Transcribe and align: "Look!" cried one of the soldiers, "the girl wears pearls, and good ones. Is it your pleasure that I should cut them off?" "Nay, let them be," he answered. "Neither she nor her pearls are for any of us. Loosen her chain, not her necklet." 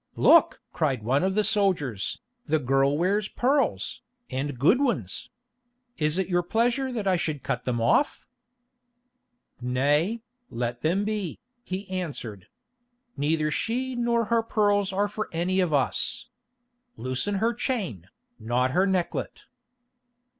"Look!" 0.15 0.61
cried 0.73 1.03
one 1.03 1.23
of 1.23 1.35
the 1.35 1.43
soldiers, 1.43 2.21
"the 2.47 2.57
girl 2.57 2.97
wears 2.97 3.29
pearls, 3.29 4.01
and 4.31 4.57
good 4.57 4.81
ones. 4.81 5.29
Is 5.99 6.17
it 6.17 6.27
your 6.27 6.41
pleasure 6.41 6.91
that 6.91 7.07
I 7.07 7.17
should 7.17 7.43
cut 7.43 7.65
them 7.65 7.79
off?" 7.79 8.25
"Nay, 9.61 10.23
let 10.49 10.81
them 10.81 11.05
be," 11.05 11.37
he 11.61 11.87
answered. 11.87 12.47
"Neither 13.15 13.51
she 13.51 13.95
nor 13.95 14.25
her 14.25 14.41
pearls 14.41 14.91
are 14.91 15.07
for 15.07 15.29
any 15.31 15.59
of 15.59 15.71
us. 15.71 16.27
Loosen 16.97 17.35
her 17.35 17.53
chain, 17.53 18.07
not 18.39 18.71
her 18.71 18.87
necklet." 18.87 19.43